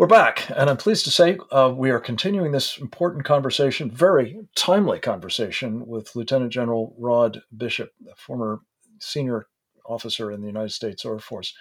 [0.00, 4.38] We're back, and I'm pleased to say uh, we are continuing this important conversation, very
[4.54, 8.62] timely conversation, with Lieutenant General Rod Bishop, a former
[8.98, 9.48] senior
[9.84, 11.54] officer in the United States Air Force.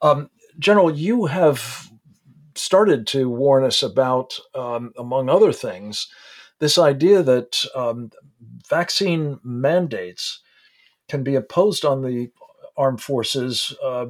[0.00, 1.90] Um, General, you have
[2.54, 6.08] started to warn us about, um, among other things,
[6.60, 8.10] this idea that um,
[8.70, 10.40] vaccine mandates
[11.10, 12.30] can be imposed on the
[12.74, 14.06] armed forces uh,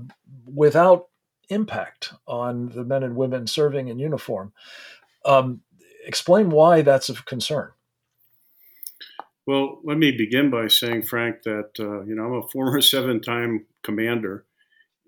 [0.47, 1.07] without
[1.53, 4.53] impact on the men and women serving in uniform.
[5.25, 5.63] Um,
[6.07, 7.73] explain why that's of concern.
[9.47, 13.67] Well, let me begin by saying, Frank, that uh, you know I'm a former seven-time
[13.83, 14.45] commander,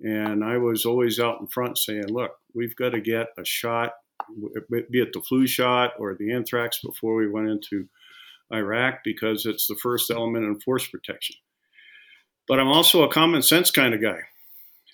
[0.03, 3.93] and I was always out in front saying, "Look, we've got to get a shot,
[4.71, 7.89] be it the flu shot or the anthrax, before we went into
[8.53, 11.37] Iraq, because it's the first element in force protection."
[12.49, 14.19] But I'm also a common sense kind of guy.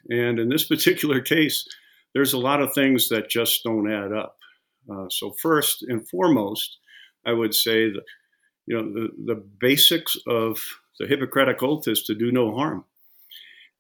[0.09, 1.69] And in this particular case,
[2.15, 4.39] there's a lot of things that just don't add up.
[4.91, 6.79] Uh, so first and foremost,
[7.27, 8.03] I would say that
[8.67, 10.59] you know the, the basics of
[10.99, 12.85] the Hippocratic Oath is to do no harm,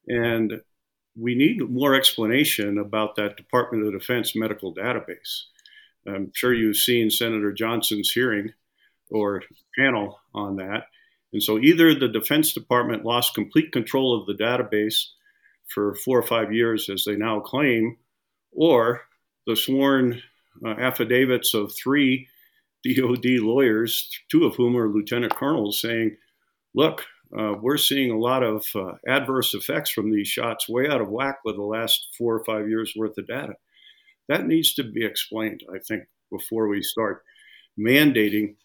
[0.06, 0.60] and
[1.16, 5.44] we need more explanation about that Department of Defense medical database.
[6.06, 8.52] I'm sure you've seen Senator Johnson's hearing
[9.10, 9.42] or
[9.78, 10.84] panel on that.
[11.32, 15.08] And so either the Defense Department lost complete control of the database
[15.72, 17.96] for four or five years, as they now claim,
[18.52, 19.02] or
[19.46, 20.22] the sworn
[20.64, 22.28] uh, affidavits of three
[22.84, 26.16] DOD lawyers, two of whom are lieutenant colonels, saying,
[26.74, 27.04] look,
[27.38, 31.08] uh, we're seeing a lot of uh, adverse effects from these shots way out of
[31.08, 33.54] whack with the last four or five years worth of data.
[34.28, 37.22] That needs to be explained, I think, before we start
[37.78, 38.56] mandating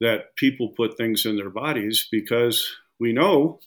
[0.00, 3.60] that people put things in their bodies because we know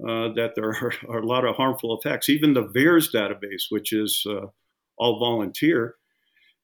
[0.00, 2.28] uh, that there are, are, a lot of harmful effects.
[2.28, 4.46] Even the VAERS database, which is uh,
[4.98, 5.94] all volunteer,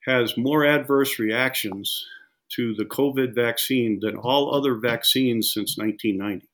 [0.07, 2.05] has more adverse reactions
[2.51, 6.49] to the COVID vaccine than all other vaccines since 1990.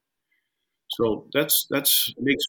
[0.90, 2.44] So that's that's makes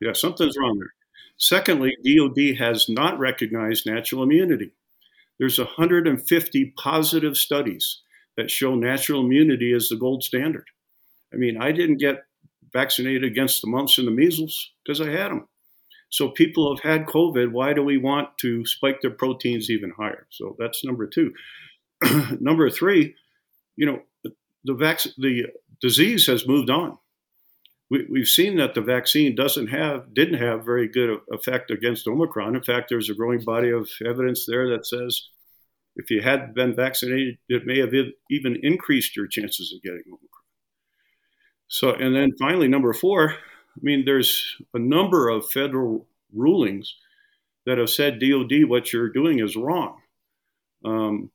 [0.00, 0.92] yeah something's wrong there.
[1.36, 4.72] Secondly, DoD has not recognized natural immunity.
[5.38, 8.02] There's 150 positive studies
[8.36, 10.66] that show natural immunity is the gold standard.
[11.32, 12.24] I mean, I didn't get
[12.72, 15.48] vaccinated against the mumps and the measles because I had them.
[16.10, 17.52] So people have had COVID.
[17.52, 20.26] Why do we want to spike their proteins even higher?
[20.30, 21.32] So that's number two.
[22.40, 23.14] number three,
[23.76, 24.32] you know, the,
[24.64, 25.46] the, vac- the
[25.80, 26.98] disease has moved on.
[27.90, 32.56] We, we've seen that the vaccine doesn't have, didn't have very good effect against Omicron.
[32.56, 35.28] In fact, there's a growing body of evidence there that says
[35.96, 37.92] if you had been vaccinated, it may have
[38.30, 40.39] even increased your chances of getting Omicron.
[41.70, 46.96] So, and then finally, number four, I mean, there's a number of federal rulings
[47.64, 50.00] that have said DOD, what you're doing is wrong.
[50.84, 51.30] Um,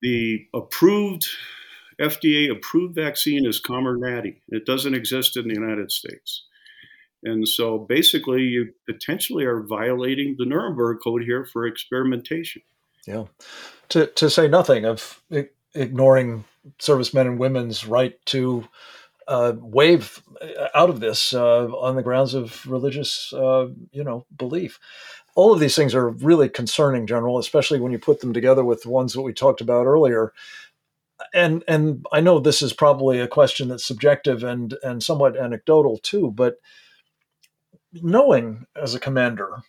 [0.00, 1.26] the approved
[2.00, 4.36] FDA approved vaccine is Comirnaty.
[4.48, 6.44] It doesn't exist in the United States.
[7.22, 12.62] And so basically, you potentially are violating the Nuremberg Code here for experimentation.
[13.06, 13.24] Yeah.
[13.90, 15.22] To, to say nothing of
[15.74, 16.44] ignoring
[16.78, 18.66] servicemen and women's right to
[19.28, 20.22] uh, waive
[20.74, 24.78] out of this uh, on the grounds of religious, uh, you know, belief.
[25.36, 28.82] All of these things are really concerning, General, especially when you put them together with
[28.82, 30.32] the ones that we talked about earlier.
[31.34, 35.98] And and I know this is probably a question that's subjective and and somewhat anecdotal
[35.98, 36.56] too, but
[37.92, 39.62] knowing as a commander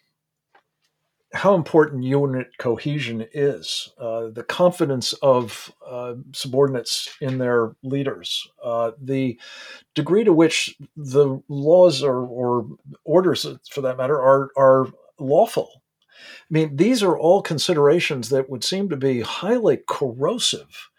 [1.34, 8.92] how important unit cohesion is, uh, the confidence of uh, subordinates in their leaders, uh,
[9.02, 9.40] the
[9.96, 12.68] degree to which the laws or, or,
[13.06, 14.88] orders, for that matter, are, are
[15.20, 15.82] lawful.
[16.12, 20.90] I mean, these are all considerations that would seem to be highly corrosive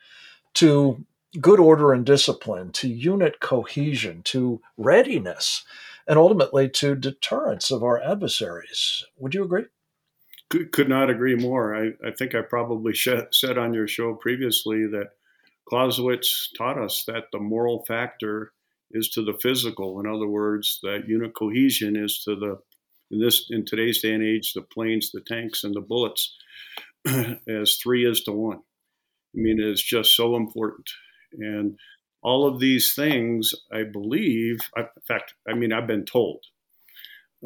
[0.55, 1.05] to
[1.41, 5.65] good order and discipline, to unit cohesion, to readiness,
[6.07, 9.05] and ultimately to deterrence of our adversaries.
[9.19, 9.65] Would you agree?
[10.53, 11.75] Could not agree more.
[11.75, 15.11] I, I think I probably sh- said on your show previously that
[15.69, 18.53] Clausewitz taught us that the moral factor
[18.91, 20.01] is to the physical.
[20.01, 22.59] In other words, that unit cohesion is to the
[23.11, 26.35] in this in today's day and age, the planes, the tanks, and the bullets
[27.07, 28.59] as three is to one.
[28.59, 30.89] I mean, it's just so important.
[31.33, 31.79] And
[32.23, 36.45] all of these things, I believe, in fact, I mean, I've been told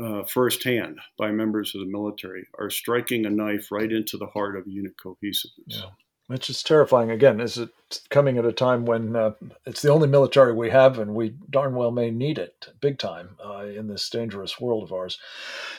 [0.02, 4.56] uh, firsthand by members of the military are striking a knife right into the heart
[4.56, 5.52] of unit cohesiveness.
[5.66, 5.90] Yeah.
[6.26, 7.10] which is terrifying.
[7.10, 7.70] Again, is it
[8.10, 9.32] coming at a time when uh,
[9.64, 13.36] it's the only military we have, and we darn well may need it big time
[13.44, 15.18] uh, in this dangerous world of ours.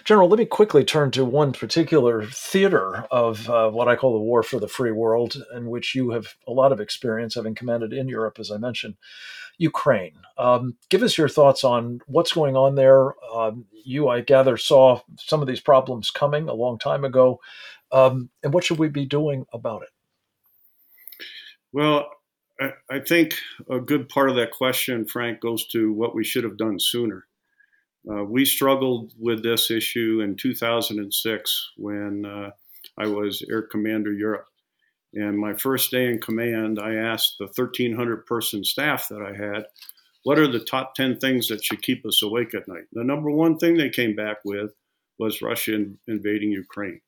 [0.05, 4.23] General, let me quickly turn to one particular theater of uh, what I call the
[4.23, 7.91] war for the free world, in which you have a lot of experience, having commanded
[7.91, 8.95] in Europe, as I mentioned.
[9.57, 10.13] Ukraine.
[10.37, 13.13] Um, give us your thoughts on what's going on there.
[13.33, 17.39] Um, you, I gather, saw some of these problems coming a long time ago.
[17.91, 19.89] Um, and what should we be doing about it?
[21.71, 22.09] Well,
[22.59, 23.35] I, I think
[23.69, 27.25] a good part of that question, Frank, goes to what we should have done sooner.
[28.09, 32.51] Uh, we struggled with this issue in 2006 when uh,
[32.97, 34.47] I was Air Commander Europe.
[35.13, 39.65] And my first day in command, I asked the 1,300 person staff that I had,
[40.23, 42.85] what are the top 10 things that should keep us awake at night?
[42.91, 44.71] The number one thing they came back with
[45.17, 47.01] was Russia invading Ukraine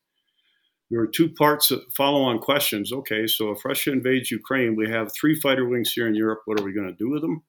[0.90, 2.92] there were two parts of follow on questions.
[2.92, 6.42] Okay, so if Russia invades Ukraine, we have three fighter wings here in Europe.
[6.46, 7.44] What are we going to do with them?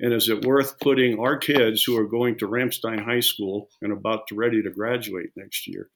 [0.00, 3.92] And is it worth putting our kids who are going to Ramstein High School and
[3.92, 5.88] about to ready to graduate next year,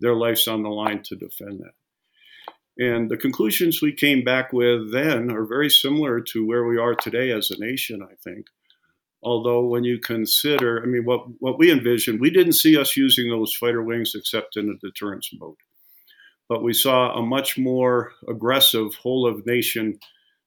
[0.00, 1.72] their life's on the line to defend that?
[2.78, 6.94] And the conclusions we came back with then are very similar to where we are
[6.94, 8.46] today as a nation, I think.
[9.22, 13.28] Although, when you consider, I mean, what, what we envisioned, we didn't see us using
[13.28, 15.56] those fighter wings except in a deterrence mode
[16.50, 20.00] but we saw a much more aggressive whole of nation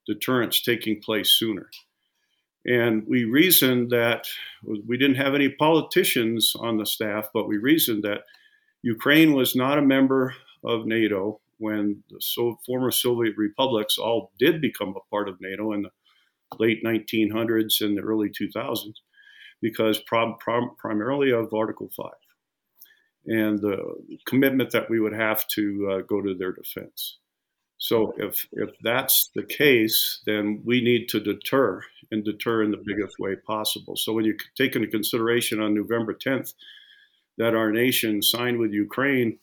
[0.06, 1.70] deterrence taking place sooner.
[2.66, 4.28] And we reasoned that
[4.66, 8.24] we didn't have any politicians on the staff, but we reasoned that
[8.82, 10.36] Ukraine was not a member
[10.66, 15.72] of NATO when the so, former Soviet republics all did become a part of NATO
[15.72, 15.90] in the
[16.60, 18.96] late 1900s and the early 2000s
[19.62, 22.12] because primarily of Article 5
[23.28, 23.78] and the
[24.26, 27.20] commitment that we would have to uh, go to their defense.
[27.78, 31.82] So if if that's the case, then we need to deter
[32.12, 33.96] and deter in the biggest way possible.
[33.96, 36.54] So when you take into consideration on November 10th
[37.38, 39.40] that our nation signed with Ukraine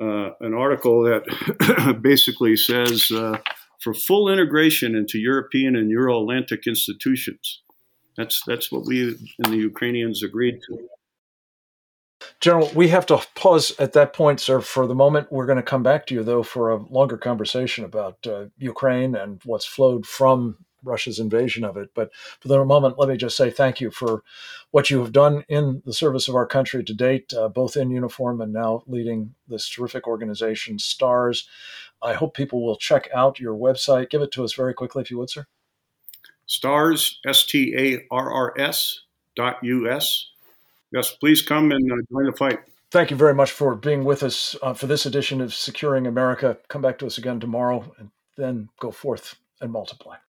[0.00, 3.38] uh, an article that basically says uh,
[3.80, 7.62] for full integration into European and Euro-Atlantic institutions.
[8.16, 10.78] That's that's what we and the Ukrainians agreed to.
[12.40, 14.60] General, we have to pause at that point, sir.
[14.60, 17.84] For the moment, we're going to come back to you, though, for a longer conversation
[17.84, 21.90] about uh, Ukraine and what's flowed from Russia's invasion of it.
[21.94, 22.10] But
[22.40, 24.22] for the moment, let me just say thank you for
[24.70, 27.90] what you have done in the service of our country to date, uh, both in
[27.90, 31.46] uniform and now leading this terrific organization, STARRS.
[32.02, 34.10] I hope people will check out your website.
[34.10, 35.46] Give it to us very quickly, if you would, sir.
[36.46, 39.00] STARRS, S T A R R S
[39.34, 40.26] dot U S
[40.94, 42.60] yes, please come and uh, join the fight.
[42.90, 46.56] Thank you very much for being with us uh, for this edition of Securing America.
[46.68, 50.16] Come back to us again tomorrow and then go forth and multiply.